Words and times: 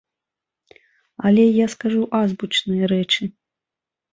Але 1.29 1.45
я 1.63 1.67
скажу 1.75 2.01
азбучныя 2.21 2.85
рэчы. 2.93 3.23